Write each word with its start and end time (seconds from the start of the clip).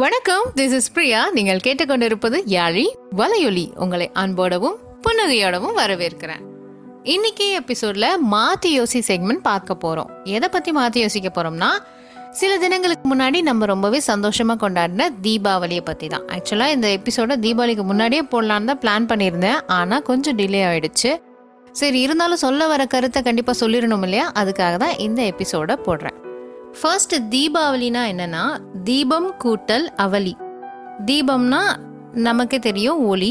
வணக்கம் 0.00 0.44
this 0.56 0.74
is 0.74 0.92
Priya. 0.92 1.30
நீங்கள் 1.30 1.60
கேட்டுக்கொண்டிருப்பது 1.64 2.38
யாழி 2.46 2.84
வலையொலி. 3.16 3.76
உங்களை 3.76 4.10
அன்போடவும் 4.14 4.76
புன்னகையோடவும் 5.04 5.74
வரவேற்கிறேன். 5.76 6.42
இன்னைக்கு 7.02 7.60
எபிசோட்ல 7.60 8.06
மாத்தி 8.32 8.70
யோசி 8.76 9.00
செக்மெண்ட் 9.08 9.42
பார்க்க 9.42 9.76
போறோம். 9.82 10.10
எதை 10.24 10.48
பத்தி 10.48 10.72
மாத்தி 10.72 10.98
யோசிக்க 10.98 11.30
போறோம்னா 11.34 11.70
சில 12.30 12.58
தினங்களுக்கு 12.58 13.14
முன்னாடி 13.14 13.42
நம்ம 13.42 13.64
ரொம்பவே 13.64 14.00
சந்தோஷமா 14.06 14.56
கொண்டாடின 14.64 15.08
தீபாவளியை 15.22 15.84
பத்தி 15.84 16.06
தான். 16.06 16.24
ஆக்சுவலா 16.26 16.70
இந்த 16.70 16.88
எபிசோட 16.88 17.38
தீபாவளிக்கு 17.46 17.82
முன்னாடியே 17.82 18.22
போடலான்னு 18.22 18.72
தான் 18.72 18.82
பிளான் 18.84 19.10
பண்ணியிருந்தேன். 19.12 19.60
ஆனா 19.66 19.98
கொஞ்சம் 19.98 20.38
டிலே 20.38 20.62
ஆயிடுச்சு. 20.70 21.20
சரி 21.72 22.00
இருந்தாலும் 22.00 22.44
சொல்ல 22.46 22.66
வர 22.66 22.86
கருத்தை 22.86 23.22
கண்டிப்பா 23.22 23.52
சொல்லிடணும் 23.60 24.02
இல்லையா? 24.02 24.32
அதுக்காக 24.32 24.76
தான் 24.76 24.96
இந்த 24.98 25.22
எபிசோட 25.22 25.76
போடுறேன். 25.86 26.19
ஃபர்ஸ்ட் 26.78 27.14
தீபாவளினா 27.32 28.02
என்னன்னா 28.12 28.42
தீபம் 28.84 29.30
கூட்டல் 29.44 29.86
அவலி. 30.04 30.34
தீபம்னா 31.06 31.62
நமக்கு 32.26 32.58
தெரியும் 32.58 33.00
ஒளி 33.06 33.30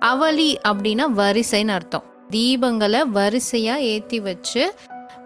அவலி 0.00 0.48
அப்படின்னா 0.68 1.06
வரிசைன்னு 1.20 1.74
அர்த்தம். 1.76 2.04
தீபங்களை 2.30 3.00
வரிசையாக 3.18 3.86
ஏற்றி 3.92 4.20
வச்சு 4.20 4.62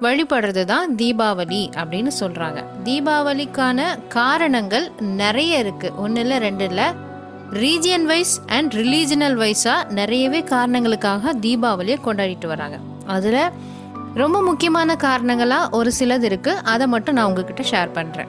வழிபடுறது 0.00 0.62
தான் 0.64 0.96
தீபாவளி 0.96 1.62
அப்படின்னு 1.80 2.12
சொல்கிறாங்க 2.20 2.60
தீபாவளிக்கான 2.86 3.80
காரணங்கள் 4.08 4.86
நிறைய 5.22 5.62
இருக்குது 5.64 5.96
ஒன்று 5.96 6.20
இல்லை 6.20 6.38
ரெண்டு 6.38 6.64
இல்லை 6.64 6.86
ரீஜியன் 7.62 8.06
வைஸ் 8.12 8.34
அண்ட் 8.46 8.72
ரிலீஜனல் 8.74 9.36
வைஸாக 9.42 9.88
நிறையவே 9.98 10.42
காரணங்களுக்காக 10.54 11.32
தீபாவளியை 11.44 11.98
கொண்டாடிட்டு 12.06 12.46
வராங்க. 12.46 12.78
அதில் 13.06 13.40
ரொம்ப 14.14 14.42
முக்கியமான 14.42 14.96
காரணங்களாக 14.96 15.76
ஒரு 15.76 15.92
சிலது 15.98 16.22
இருக்குது 16.22 16.62
அதை 16.64 16.86
மட்டும் 16.86 17.14
நான் 17.14 17.24
உங்ககிட்ட 17.24 17.62
ஷேர் 17.62 17.94
பண்ணுறேன் 17.94 18.28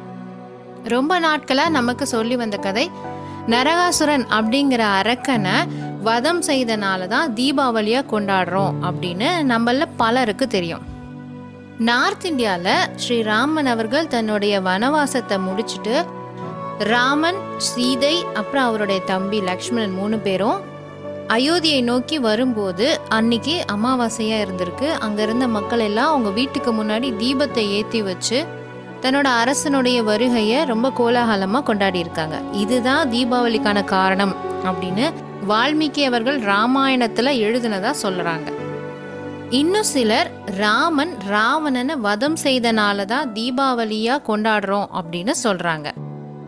ரொம்ப 0.84 1.20
நாட்களாக 1.20 1.70
நமக்கு 1.70 2.08
சொல்லி 2.08 2.36
வந்த 2.36 2.58
கதை 2.58 2.92
நரகாசுரன் 3.48 4.26
அப்படிங்கிற 4.30 4.84
அரக்கனை 5.02 5.68
வதம் 6.02 6.42
செய்தனால 6.42 7.08
தான் 7.08 7.34
தீபாவளியாக 7.34 8.10
கொண்டாடுறோம் 8.12 8.74
அப்படின்னு 8.82 9.30
நம்மள 9.50 9.86
பலருக்கு 9.98 10.48
தெரியும். 10.48 10.82
நார்த் 11.78 12.26
இந்தியாவில் 12.26 12.88
ஸ்ரீராமன் 12.96 13.66
அவர்கள் 13.66 14.08
தன்னுடைய 14.08 14.62
வனவாசத்தை 14.62 15.40
முடிச்சிட்டு 15.40 16.06
ராமன் 16.80 17.36
சீதை 17.58 18.26
அப்புறம் 18.34 18.66
அவருடைய 18.66 19.02
தம்பி 19.02 19.42
லக்ஷ்மணன் 19.42 19.92
மூணு 19.92 20.18
பேரும் 20.18 20.74
அயோத்தியை 21.30 21.84
நோக்கி 21.84 22.20
வரும்போது 22.20 23.00
அன்னைக்கு 23.10 23.66
அமாவாசையாக 23.72 24.44
இருந்திருக்கு. 24.46 24.86
அங்கே 24.86 25.22
இருந்த 25.24 25.48
மக்கள் 25.48 25.80
எல்லாம் 25.80 26.08
அவங்க 26.08 26.30
வீட்டுக்கு 26.30 26.72
முன்னாடி 26.74 27.18
தீபத்தை 27.18 27.70
ஏற்றி 27.70 28.02
வச்சு 28.02 28.46
தன்னோட 29.02 29.26
அரசனுடைய 29.26 30.04
வருகையை 30.04 30.66
ரொம்ப 30.66 30.90
கோலாகலமாக 30.90 31.64
கொண்டாடி 31.64 32.00
இருக்காங்க. 32.00 32.42
இதுதான் 32.52 33.10
தீபாவளிக்கான 33.10 33.84
காரணம் 33.84 34.36
அப்படின்னு 34.64 35.14
வால்மீகி 35.48 36.04
அவர்கள் 36.04 36.40
ராமாயணத்தில் 36.40 37.26
எழுதினதா 37.26 37.94
சொல்கிறாங்க 38.02 38.50
இன்னும் 39.50 39.84
சிலர் 39.84 40.30
ராமன் 40.46 41.18
ராவணனை 41.30 41.96
வதம் 41.96 42.36
செய்தனால 42.44 43.06
தான் 43.06 43.34
தீபாவளியாக 43.34 44.26
கொண்டாடுறோம் 44.28 44.88
அப்படின்னு 44.94 45.32
சொல்கிறாங்க 45.44 45.92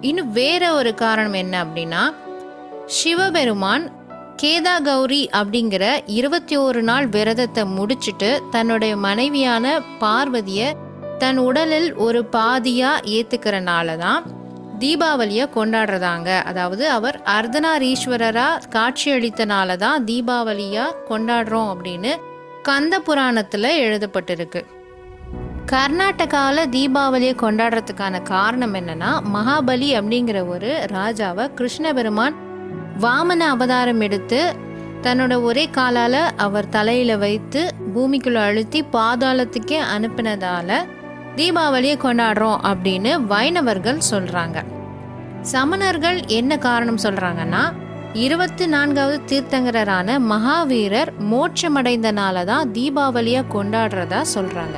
இன்னும் 0.01 0.31
வேற 0.31 0.73
ஒரு 0.73 0.95
காரணம் 0.95 1.33
என்ன 1.33 1.65
அப்படின்னா 1.65 2.13
சிவபெருமான் 2.85 3.96
கேதா 4.41 4.73
கௌரி 4.81 5.29
அப்படிங்கிற 5.33 5.83
இருபத்தி 6.05 6.55
ஒரு 6.55 6.83
நாள் 6.83 7.07
விரதத்தை 7.07 7.65
முடிச்சிட்டு 7.65 8.41
தன்னுடைய 8.51 8.97
மனைவியான 8.97 9.81
பார்வதிய 9.99 10.73
தன் 11.19 11.37
உடலில் 11.37 11.95
ஒரு 11.95 12.29
பாதியா 12.31 12.91
ஏத்துக்கிறனால 13.15 13.97
தான் 13.97 14.23
தீபாவளியை 14.79 15.45
கொண்டாடுறதாங்க. 15.55 16.29
அதாவது 16.43 16.89
அவர் 16.89 17.21
அர்த்தநாரீஸ்வரரா 17.25 18.47
காட்சியளித்தனால 18.75 19.77
தான் 19.77 20.05
தீபாவளியா 20.05 20.85
கொண்டாடுறோம் 21.09 21.69
அப்படின்னு 21.73 22.11
கந்த 22.63 23.01
புராணத்துல 23.07 23.71
எழுதப்பட்டிருக்கு. 23.85 24.63
கர்நாடகாவில் 25.71 26.69
தீபாவளியை 26.69 27.35
கொண்டாடுறதுக்கான 27.41 28.21
காரணம் 28.23 28.73
என்னன்னா 28.73 29.13
மகாபலி 29.33 29.89
அப்படிங்கிற 29.99 30.47
ஒரு 30.47 30.87
ராஜாவை 30.91 31.53
கிருஷ்ண 31.53 31.93
பெருமான் 31.93 32.37
வாமன 32.99 33.41
அவதாரம் 33.47 34.01
எடுத்து 34.01 34.39
தன்னோட 35.01 35.41
ஒரே 35.41 35.65
காலால் 35.69 36.21
அவர் 36.37 36.69
தலையில் 36.69 37.17
வைத்து 37.17 37.61
பூமிக்குள்ளே 37.95 38.41
அழுத்தி 38.41 38.83
பாதாளத்துக்கே 38.93 39.79
அனுப்பினதால 39.95 40.69
தீபாவளியை 41.35 41.97
கொண்டாடுறோம் 41.97 42.59
அப்படின்னு 42.63 43.25
வைணவர்கள் 43.27 43.99
சொல்கிறாங்க 44.09 44.59
சமணர்கள் 45.41 46.27
என்ன 46.27 46.57
காரணம் 46.57 46.97
சொல்கிறாங்கன்னா 46.97 47.63
இருபத்தி 48.13 48.65
நான்காவது 48.65 49.17
தீர்த்தங்கரரான 49.25 50.19
மகாவீரர் 50.19 51.11
மோட்சமடைந்தனால 51.31 52.45
தான் 52.45 52.71
தீபாவளியை 52.71 53.43
கொண்டாடுறதா 53.53 54.21
சொல்கிறாங்க 54.33 54.77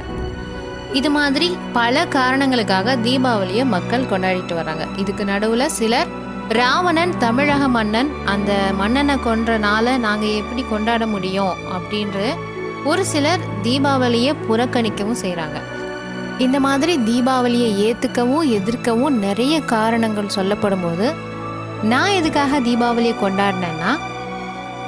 இது 0.94 1.10
மாதிரி 1.10 1.48
பல 1.74 2.06
காரணங்களுக்காக 2.06 2.96
தீபாவளியை 2.96 3.64
மக்கள் 3.66 4.10
கொண்டாடிட்டு 4.10 4.56
வராங்க. 4.56 4.86
இதுக்கு 4.98 5.26
நடுவில் 5.26 5.70
சிலர் 5.70 6.10
ராவணன் 6.58 7.18
தமிழக 7.18 7.68
மன்னன் 7.68 8.10
அந்த 8.26 8.52
மன்னனை 8.78 9.16
கொன்றனால 9.16 9.98
நாங்கள் 9.98 10.30
எப்படி 10.30 10.66
கொண்டாட 10.70 11.06
முடியும் 11.06 11.56
அப்படின்ற 11.76 12.18
ஒரு 12.86 13.06
சிலர் 13.06 13.40
தீபாவளியை 13.64 14.34
புறக்கணிக்கவும் 14.48 15.22
செய்கிறாங்க 15.22 15.60
இந்த 16.38 16.60
மாதிரி 16.60 16.98
தீபாவளியை 17.00 17.70
ஏற்றுக்கவும் 17.88 18.50
எதிர்க்கவும் 18.50 19.18
நிறைய 19.18 19.62
காரணங்கள் 19.62 20.30
சொல்லப்படும் 20.30 20.82
போது 20.82 21.14
நான் 21.84 22.10
எதுக்காக 22.10 22.60
தீபாவளியை 22.60 23.16
கொண்டாடினேன்னா 23.22 23.92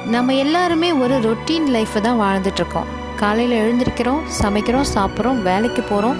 நம்ம 0.06 0.34
எல்லாருமே 0.34 0.92
ஒரு 0.92 1.16
ரொட்டீன் 1.20 1.68
லைஃப்பை 1.74 2.00
தான் 2.00 2.20
வாழ்ந்துட்டுருக்கோம். 2.20 2.90
காலையில் 3.16 3.60
எழுந்திருக்கிறோம் 3.62 4.22
சமைக்கிறோம் 4.42 4.92
சாப்பிட்றோம் 4.94 5.42
வேலைக்கு 5.42 5.82
போகிறோம் 5.82 6.16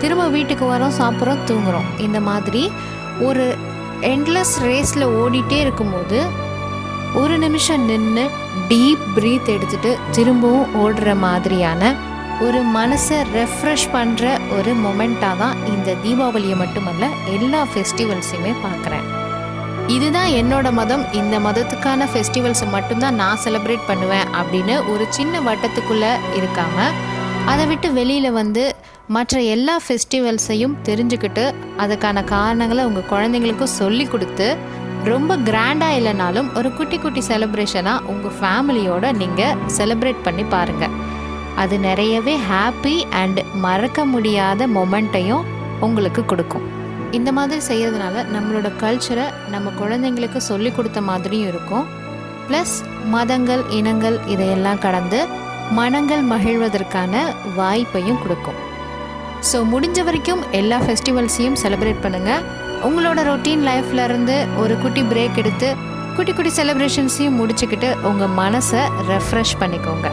திரும்ப 0.00 0.28
வீட்டுக்கு 0.28 0.64
வரோம் 0.64 0.98
சாப்பிட்றோம் 0.98 1.44
தூங்குறோம். 1.46 1.88
இந்த 1.98 2.20
மாதிரி 2.20 2.70
ஒரு 3.20 3.56
எண்ட்லெஸ் 4.00 4.56
ரேஸில் 4.62 5.06
ஓடிட்டே 5.22 5.58
இருக்கும்போது 5.60 6.20
ஒரு 7.14 7.38
நிமிஷம் 7.38 7.84
நின்று 7.84 8.30
டீப் 8.68 9.04
ப்ரீத் 9.14 9.46
எடுத்துட்டு 9.46 9.98
திரும்பவும் 10.10 10.74
ஓடுற 10.84 11.16
மாதிரியான 11.18 11.94
ஒரு 12.40 12.60
மனசை 12.74 13.18
ரெஃப்ரெஷ் 13.34 13.88
பண்ணுற 13.92 14.38
ஒரு 14.58 14.72
மொமெண்ட்டாக 14.74 15.38
தான் 15.38 15.56
இந்த 15.66 15.94
தீபாவளியை 16.04 16.56
மட்டுமல்ல 16.56 17.06
எல்லா 17.24 17.66
ஃபெஸ்டிவல்ஸையுமே 17.74 18.54
பார்க்குறேன். 18.64 19.06
இதுதான் 19.86 20.26
என்னோட 20.26 20.72
மதம். 20.72 21.12
இந்த 21.12 21.38
மதத்துக்கான 21.38 22.08
ஃபெஸ்டிவல்ஸை 22.14 22.70
மட்டும்தான் 22.70 23.14
நான் 23.14 23.38
செலிப்ரேட் 23.44 23.86
பண்ணுவேன் 23.86 24.26
அப்படின்னு 24.40 24.90
ஒரு 24.92 25.06
சின்ன 25.08 25.40
வட்டத்துக்குள்ளே 25.40 26.12
இருக்காமல் 26.34 26.92
அதை 27.46 27.66
விட்டு 27.66 27.92
வெளியில் 27.92 28.32
வந்து 28.32 28.74
மற்ற 29.08 29.40
எல்லா 29.40 29.78
ஃபெஸ்டிவல்ஸையும் 29.86 30.76
தெரிஞ்சுக்கிட்டு 30.84 31.54
அதுக்கான 31.78 32.24
காரணங்களை 32.24 32.84
உங்கள் 32.84 33.10
குழந்தைங்களுக்கும் 33.10 33.76
சொல்லி 33.80 34.06
கொடுத்து 34.06 34.56
ரொம்ப 35.04 35.36
கிராண்டாக 35.36 35.96
இல்லைனாலும் 35.98 36.56
ஒரு 36.56 36.72
குட்டி 36.72 36.98
குட்டி 36.98 37.22
செலிப்ரேஷனாக 37.28 38.04
உங்கள் 38.12 38.36
ஃபேமிலியோட 38.40 39.16
நீங்கள் 39.16 39.56
செலிப்ரேட் 39.76 40.22
பண்ணி 40.22 40.44
பாருங்கள் 40.44 40.90
அது 41.56 41.78
நிறையவே 41.78 42.38
ஹாப்பி 42.50 43.04
அண்ட் 43.10 43.40
மறக்க 43.54 44.04
முடியாத 44.04 44.66
மொமெண்ட்டையும் 44.66 45.44
உங்களுக்கு 45.80 46.24
கொடுக்கும். 46.24 46.64
இந்த 47.10 47.32
மாதிரி 47.32 47.60
செய்கிறதுனால 47.68 48.24
நம்மளோட 48.34 48.70
கல்ச்சரை 48.80 49.26
நம்ம 49.50 49.70
குழந்தைங்களுக்கு 49.80 50.36
சொல்லி 50.36 50.72
கொடுத்த 50.72 51.00
மாதிரியும் 51.00 51.48
இருக்கும். 51.48 51.86
ப்ளஸ் 52.48 52.76
மதங்கள் 53.04 53.70
இனங்கள் 53.70 54.18
இதையெல்லாம் 54.26 54.78
கடந்து 54.78 55.26
மனங்கள் 55.70 56.22
மகிழ்வதற்கான 56.22 57.20
வாய்ப்பையும் 57.58 58.22
கொடுக்கும். 58.22 58.72
ஸோ 59.50 59.58
முடிஞ்ச 59.72 60.04
வரைக்கும் 60.04 60.42
எல்லா 60.50 60.78
ஃபெஸ்டிவல்ஸையும் 60.80 61.56
செலிப்ரேட் 61.62 62.04
பண்ணுங்கள் 62.04 62.44
உங்களோட 62.82 63.18
ரொட்டீன் 63.28 63.64
லைஃப்ல 63.68 64.04
இருந்து 64.04 64.46
ஒரு 64.56 64.78
குட்டி 64.78 65.02
பிரேக் 65.02 65.36
எடுத்து 65.36 65.68
குட்டி 66.16 66.32
குட்டி 66.32 66.50
செலிப்ரேஷன்ஸையும் 66.56 67.38
முடிச்சுக்கிட்டு 67.40 68.02
உங்கள் 68.02 68.32
மனசை 68.40 68.82
ரெஃப்ரெஷ் 69.10 69.54
பண்ணிக்கோங்க. 69.60 70.10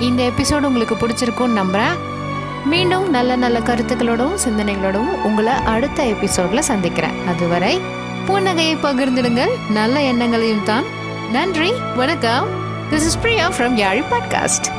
இந்த 0.00 0.22
எபிசோடு 0.22 0.62
உங்களுக்கு 0.62 0.94
பிடிச்சிருக்கும்னு 0.94 1.58
நம்புகிறேன் 1.60 1.96
மீண்டும் 2.64 3.10
நல்ல 3.10 3.36
நல்ல 3.36 3.58
கருத்துக்களோடவும் 3.58 4.40
சிந்தனைகளோடவும் 4.44 5.22
உங்களை 5.22 5.52
அடுத்த 5.52 6.02
எபிசோடில் 6.04 6.68
சந்திக்கிறேன். 6.70 7.28
அதுவரை 7.28 7.80
புன்னகையை 8.28 8.76
பகிர்ந்துடுங்கள். 8.86 9.52
நல்ல 9.70 10.00
எண்ணங்களையும் 10.00 10.64
தான். 10.64 10.84
நன்றி 11.32 11.72
வணக்கம். 11.96 12.48
This 12.90 13.06
is 13.10 13.20
Priya 13.20 13.48
from 13.48 13.76
Yazhi 13.84 14.04
podcast 14.12 14.73